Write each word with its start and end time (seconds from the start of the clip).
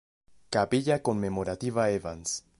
Capilla 0.49 0.97
Conmemorativa 0.99 1.85
Evans 1.93 2.43